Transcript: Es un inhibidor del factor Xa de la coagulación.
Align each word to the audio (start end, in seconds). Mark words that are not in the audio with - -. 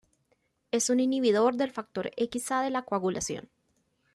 Es 0.71 0.89
un 0.89 0.99
inhibidor 0.99 1.57
del 1.57 1.69
factor 1.69 2.09
Xa 2.17 2.63
de 2.63 2.71
la 2.71 2.81
coagulación. 2.81 3.51